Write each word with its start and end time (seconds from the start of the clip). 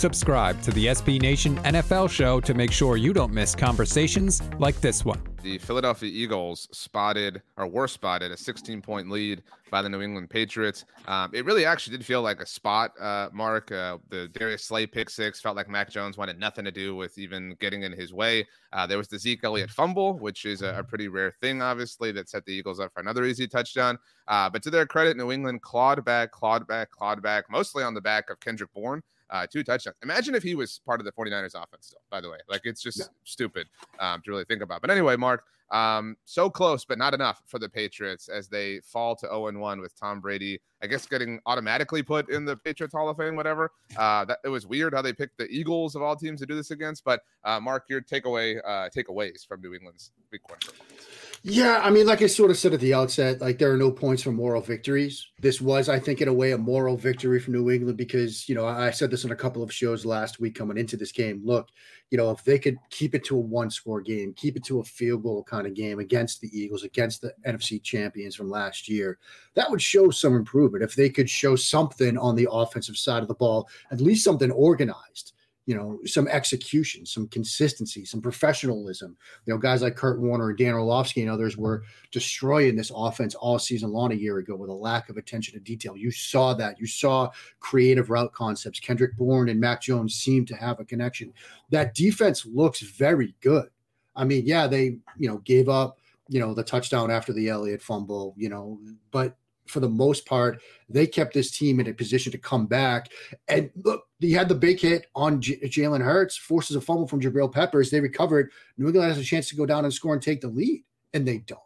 Subscribe 0.00 0.62
to 0.62 0.70
the 0.70 0.86
SB 0.86 1.20
Nation 1.20 1.56
NFL 1.56 2.08
show 2.08 2.40
to 2.40 2.54
make 2.54 2.72
sure 2.72 2.96
you 2.96 3.12
don't 3.12 3.34
miss 3.34 3.54
conversations 3.54 4.40
like 4.58 4.80
this 4.80 5.04
one. 5.04 5.20
The 5.42 5.58
Philadelphia 5.58 6.10
Eagles 6.10 6.68
spotted 6.72 7.42
or 7.58 7.66
were 7.66 7.86
spotted 7.86 8.32
a 8.32 8.36
16 8.38 8.80
point 8.80 9.10
lead 9.10 9.42
by 9.70 9.82
the 9.82 9.90
New 9.90 10.00
England 10.00 10.30
Patriots. 10.30 10.86
Um, 11.06 11.30
it 11.34 11.44
really 11.44 11.66
actually 11.66 11.98
did 11.98 12.06
feel 12.06 12.22
like 12.22 12.40
a 12.40 12.46
spot, 12.46 12.98
uh, 12.98 13.28
Mark. 13.34 13.70
Uh, 13.72 13.98
the 14.08 14.28
Darius 14.28 14.64
Slay 14.64 14.86
pick 14.86 15.10
six 15.10 15.38
felt 15.38 15.54
like 15.54 15.68
Mac 15.68 15.90
Jones 15.90 16.16
wanted 16.16 16.38
nothing 16.38 16.64
to 16.64 16.72
do 16.72 16.96
with 16.96 17.18
even 17.18 17.54
getting 17.60 17.82
in 17.82 17.92
his 17.92 18.14
way. 18.14 18.48
Uh, 18.72 18.86
there 18.86 18.96
was 18.96 19.08
the 19.08 19.18
Zeke 19.18 19.44
Elliott 19.44 19.68
fumble, 19.68 20.18
which 20.18 20.46
is 20.46 20.62
a, 20.62 20.78
a, 20.78 20.82
pretty 20.82 21.08
rare 21.08 21.34
thing, 21.42 21.60
obviously, 21.60 22.10
that 22.10 22.30
set 22.30 22.46
the 22.46 22.52
Eagles 22.52 22.80
up 22.80 22.90
for 22.94 23.00
another 23.00 23.24
easy 23.24 23.46
touchdown. 23.46 23.98
Uh, 24.28 24.48
but 24.48 24.62
to 24.62 24.70
their 24.70 24.86
credit, 24.86 25.18
New 25.18 25.30
England 25.30 25.60
clawed 25.60 26.02
back, 26.06 26.30
clawed 26.30 26.66
back, 26.66 26.90
clawed 26.90 27.20
back, 27.20 27.44
mostly 27.50 27.84
on 27.84 27.92
the 27.92 28.00
back 28.00 28.30
of 28.30 28.40
Kendrick 28.40 28.72
Bourne 28.72 29.02
uh, 29.30 29.46
two 29.46 29.62
touchdowns. 29.62 29.96
Imagine 30.02 30.34
if 30.34 30.42
he 30.42 30.54
was 30.54 30.80
part 30.84 31.00
of 31.00 31.06
the 31.06 31.12
49ers 31.12 31.54
offense 31.54 31.86
still, 31.86 32.00
by 32.10 32.20
the 32.20 32.30
way. 32.30 32.38
Like 32.48 32.62
it's 32.64 32.82
just 32.82 32.98
yeah. 32.98 33.04
stupid 33.24 33.68
um, 33.98 34.22
to 34.24 34.30
really 34.30 34.44
think 34.44 34.62
about. 34.62 34.80
But 34.80 34.90
anyway, 34.90 35.16
Mark, 35.16 35.44
um, 35.70 36.16
so 36.24 36.50
close, 36.50 36.84
but 36.84 36.98
not 36.98 37.14
enough 37.14 37.42
for 37.46 37.58
the 37.58 37.68
Patriots 37.68 38.28
as 38.28 38.48
they 38.48 38.80
fall 38.80 39.14
to 39.16 39.26
0 39.26 39.52
1 39.58 39.80
with 39.80 39.98
Tom 39.98 40.20
Brady, 40.20 40.60
I 40.82 40.88
guess, 40.88 41.06
getting 41.06 41.40
automatically 41.46 42.02
put 42.02 42.28
in 42.30 42.44
the 42.44 42.56
Patriots 42.56 42.92
Hall 42.92 43.08
of 43.08 43.16
Fame, 43.16 43.36
whatever. 43.36 43.70
Uh, 43.96 44.24
that, 44.24 44.38
it 44.44 44.48
was 44.48 44.66
weird 44.66 44.94
how 44.94 45.02
they 45.02 45.12
picked 45.12 45.38
the 45.38 45.46
Eagles 45.48 45.94
of 45.94 46.02
all 46.02 46.16
teams 46.16 46.40
to 46.40 46.46
do 46.46 46.56
this 46.56 46.72
against. 46.72 47.04
But 47.04 47.20
uh, 47.44 47.60
Mark, 47.60 47.84
your 47.88 48.00
takeaway 48.00 48.60
uh, 48.64 48.88
takeaways 48.94 49.46
from 49.46 49.60
New 49.60 49.74
England's 49.74 50.10
week 50.32 50.48
one 50.48 50.58
performance. 50.58 51.19
Yeah, 51.42 51.80
I 51.82 51.88
mean, 51.88 52.06
like 52.06 52.20
I 52.20 52.26
sort 52.26 52.50
of 52.50 52.58
said 52.58 52.74
at 52.74 52.80
the 52.80 52.92
outset, 52.92 53.40
like 53.40 53.58
there 53.58 53.72
are 53.72 53.76
no 53.76 53.90
points 53.90 54.22
for 54.22 54.30
moral 54.30 54.60
victories. 54.60 55.26
This 55.40 55.58
was, 55.58 55.88
I 55.88 55.98
think, 55.98 56.20
in 56.20 56.28
a 56.28 56.34
way, 56.34 56.52
a 56.52 56.58
moral 56.58 56.98
victory 56.98 57.40
for 57.40 57.50
New 57.50 57.70
England 57.70 57.96
because, 57.96 58.46
you 58.46 58.54
know, 58.54 58.66
I 58.66 58.90
said 58.90 59.10
this 59.10 59.24
on 59.24 59.30
a 59.30 59.36
couple 59.36 59.62
of 59.62 59.72
shows 59.72 60.04
last 60.04 60.38
week 60.38 60.54
coming 60.54 60.76
into 60.76 60.98
this 60.98 61.12
game. 61.12 61.40
Look, 61.42 61.70
you 62.10 62.18
know, 62.18 62.30
if 62.30 62.44
they 62.44 62.58
could 62.58 62.76
keep 62.90 63.14
it 63.14 63.24
to 63.24 63.38
a 63.38 63.40
one 63.40 63.70
score 63.70 64.02
game, 64.02 64.34
keep 64.34 64.54
it 64.54 64.64
to 64.64 64.80
a 64.80 64.84
field 64.84 65.22
goal 65.22 65.42
kind 65.42 65.66
of 65.66 65.72
game 65.72 65.98
against 65.98 66.42
the 66.42 66.50
Eagles, 66.52 66.84
against 66.84 67.22
the 67.22 67.32
NFC 67.46 67.82
champions 67.82 68.36
from 68.36 68.50
last 68.50 68.86
year, 68.86 69.18
that 69.54 69.70
would 69.70 69.80
show 69.80 70.10
some 70.10 70.36
improvement. 70.36 70.84
If 70.84 70.94
they 70.94 71.08
could 71.08 71.30
show 71.30 71.56
something 71.56 72.18
on 72.18 72.36
the 72.36 72.48
offensive 72.52 72.98
side 72.98 73.22
of 73.22 73.28
the 73.28 73.34
ball, 73.34 73.66
at 73.90 74.02
least 74.02 74.24
something 74.24 74.50
organized 74.50 75.32
you 75.66 75.76
know, 75.76 76.00
some 76.04 76.26
execution, 76.26 77.04
some 77.06 77.28
consistency, 77.28 78.04
some 78.04 78.20
professionalism. 78.20 79.16
You 79.44 79.54
know, 79.54 79.58
guys 79.58 79.82
like 79.82 79.94
Kurt 79.94 80.20
Warner 80.20 80.48
and 80.48 80.58
Dan 80.58 80.74
Orlovsky 80.74 81.20
and 81.22 81.30
others 81.30 81.56
were 81.56 81.84
destroying 82.10 82.76
this 82.76 82.90
offense 82.94 83.34
all 83.34 83.58
season 83.58 83.92
long 83.92 84.12
a 84.12 84.16
year 84.16 84.38
ago 84.38 84.56
with 84.56 84.70
a 84.70 84.74
lack 84.74 85.08
of 85.08 85.16
attention 85.16 85.54
to 85.54 85.60
detail. 85.60 85.96
You 85.96 86.10
saw 86.10 86.54
that. 86.54 86.80
You 86.80 86.86
saw 86.86 87.30
creative 87.60 88.10
route 88.10 88.32
concepts. 88.32 88.80
Kendrick 88.80 89.16
Bourne 89.16 89.48
and 89.48 89.60
Mac 89.60 89.82
Jones 89.82 90.14
seem 90.14 90.44
to 90.46 90.56
have 90.56 90.80
a 90.80 90.84
connection. 90.84 91.32
That 91.70 91.94
defense 91.94 92.46
looks 92.46 92.80
very 92.80 93.34
good. 93.40 93.68
I 94.16 94.24
mean, 94.24 94.46
yeah, 94.46 94.66
they, 94.66 94.98
you 95.16 95.28
know, 95.28 95.38
gave 95.38 95.68
up, 95.68 95.98
you 96.28 96.40
know, 96.40 96.54
the 96.54 96.64
touchdown 96.64 97.10
after 97.10 97.32
the 97.32 97.48
Elliott 97.48 97.82
fumble, 97.82 98.34
you 98.36 98.48
know, 98.48 98.78
but 99.10 99.36
for 99.70 99.80
the 99.80 99.88
most 99.88 100.26
part, 100.26 100.60
they 100.88 101.06
kept 101.06 101.32
this 101.32 101.50
team 101.50 101.80
in 101.80 101.86
a 101.86 101.94
position 101.94 102.32
to 102.32 102.38
come 102.38 102.66
back. 102.66 103.10
And 103.48 103.70
look, 103.76 104.04
he 104.18 104.32
had 104.32 104.48
the 104.48 104.54
big 104.54 104.80
hit 104.80 105.06
on 105.14 105.40
J- 105.40 105.60
Jalen 105.60 106.02
Hurts, 106.02 106.36
forces 106.36 106.76
a 106.76 106.80
fumble 106.80 107.06
from 107.06 107.20
Jabril 107.20 107.52
Peppers. 107.52 107.90
They 107.90 108.00
recovered. 108.00 108.50
New 108.76 108.86
England 108.86 109.08
has 109.08 109.18
a 109.18 109.24
chance 109.24 109.48
to 109.48 109.56
go 109.56 109.66
down 109.66 109.84
and 109.84 109.94
score 109.94 110.12
and 110.12 110.22
take 110.22 110.40
the 110.40 110.48
lead, 110.48 110.84
and 111.14 111.26
they 111.26 111.38
don't. 111.38 111.60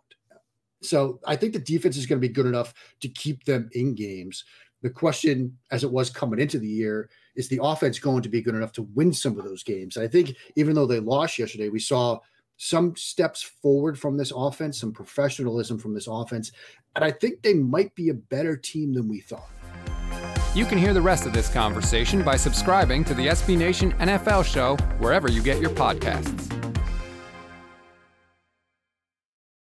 So 0.83 1.19
I 1.27 1.37
think 1.37 1.55
the 1.55 1.59
defense 1.59 1.97
is 1.97 2.07
going 2.07 2.21
to 2.21 2.29
be 2.29 2.33
good 2.33 2.47
enough 2.47 2.75
to 3.01 3.09
keep 3.09 3.45
them 3.45 3.71
in 3.73 3.95
games. 3.95 4.45
The 4.83 4.91
question, 4.91 5.57
as 5.71 5.83
it 5.83 5.91
was 5.91 6.11
coming 6.11 6.39
into 6.39 6.59
the 6.59 6.69
year, 6.69 7.09
is 7.37 7.49
the 7.49 7.61
offense 7.63 7.99
going 7.99 8.23
to 8.23 8.29
be 8.29 8.43
good 8.43 8.55
enough 8.55 8.73
to 8.73 8.83
win 8.95 9.15
some 9.15 9.39
of 9.39 9.45
those 9.45 9.63
games? 9.63 9.97
I 9.97 10.07
think 10.07 10.37
even 10.57 10.75
though 10.75 10.87
they 10.87 11.01
lost 11.01 11.39
yesterday, 11.39 11.71
we 11.71 11.81
saw 11.81 12.19
some 12.65 12.97
steps 12.97 13.43
forward 13.43 13.99
from 13.99 14.17
this 14.17 14.33
offense, 14.35 14.81
some 14.81 14.91
professionalism 14.91 15.79
from 15.79 15.93
this 15.93 16.07
offense. 16.09 16.51
And 16.97 17.05
I 17.05 17.11
think 17.11 17.43
they 17.43 17.53
might 17.53 17.95
be 17.95 18.09
a 18.09 18.15
better 18.15 18.57
team 18.57 18.95
than 18.95 19.07
we 19.07 19.21
thought. 19.21 19.51
You 20.55 20.65
can 20.65 20.79
hear 20.79 20.95
the 20.95 21.03
rest 21.03 21.27
of 21.27 21.35
this 21.35 21.53
conversation 21.53 22.23
by 22.23 22.37
subscribing 22.37 23.05
to 23.05 23.13
the 23.13 23.27
SB 23.27 23.59
Nation 23.59 23.93
NFL 23.95 24.47
show 24.47 24.77
wherever 24.99 25.31
you 25.31 25.43
get 25.43 25.61
your 25.61 25.71
podcasts. 25.71 26.54